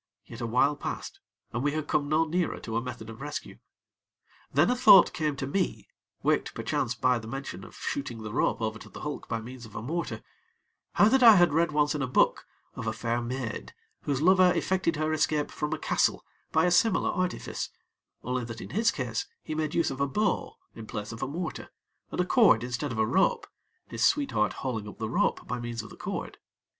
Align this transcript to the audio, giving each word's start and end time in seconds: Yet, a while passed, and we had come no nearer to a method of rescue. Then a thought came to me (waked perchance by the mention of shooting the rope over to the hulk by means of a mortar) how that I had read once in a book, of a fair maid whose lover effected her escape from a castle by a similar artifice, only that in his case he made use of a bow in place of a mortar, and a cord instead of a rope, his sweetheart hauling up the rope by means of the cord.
Yet, 0.25 0.41
a 0.41 0.47
while 0.47 0.75
passed, 0.75 1.19
and 1.53 1.61
we 1.61 1.73
had 1.73 1.87
come 1.87 2.09
no 2.09 2.25
nearer 2.25 2.59
to 2.61 2.75
a 2.75 2.81
method 2.81 3.07
of 3.11 3.21
rescue. 3.21 3.59
Then 4.51 4.71
a 4.71 4.75
thought 4.75 5.13
came 5.13 5.35
to 5.35 5.45
me 5.45 5.89
(waked 6.23 6.55
perchance 6.55 6.95
by 6.95 7.19
the 7.19 7.27
mention 7.27 7.63
of 7.63 7.75
shooting 7.75 8.23
the 8.23 8.33
rope 8.33 8.63
over 8.63 8.79
to 8.79 8.89
the 8.89 9.01
hulk 9.01 9.29
by 9.29 9.39
means 9.41 9.63
of 9.67 9.75
a 9.75 9.81
mortar) 9.83 10.23
how 10.93 11.07
that 11.07 11.21
I 11.21 11.35
had 11.35 11.53
read 11.53 11.71
once 11.71 11.93
in 11.93 12.01
a 12.01 12.07
book, 12.07 12.47
of 12.73 12.87
a 12.87 12.93
fair 12.93 13.21
maid 13.21 13.75
whose 14.01 14.23
lover 14.23 14.51
effected 14.55 14.95
her 14.95 15.13
escape 15.13 15.51
from 15.51 15.71
a 15.71 15.77
castle 15.77 16.25
by 16.51 16.65
a 16.65 16.71
similar 16.71 17.11
artifice, 17.11 17.69
only 18.23 18.43
that 18.45 18.59
in 18.59 18.71
his 18.71 18.89
case 18.89 19.27
he 19.43 19.53
made 19.53 19.75
use 19.75 19.91
of 19.91 20.01
a 20.01 20.07
bow 20.07 20.55
in 20.73 20.87
place 20.87 21.11
of 21.11 21.21
a 21.21 21.27
mortar, 21.27 21.69
and 22.09 22.19
a 22.19 22.25
cord 22.25 22.63
instead 22.63 22.91
of 22.91 22.97
a 22.97 23.05
rope, 23.05 23.45
his 23.85 24.03
sweetheart 24.03 24.53
hauling 24.65 24.87
up 24.87 24.97
the 24.97 25.07
rope 25.07 25.45
by 25.47 25.59
means 25.59 25.83
of 25.83 25.91
the 25.91 25.95
cord. 25.95 26.39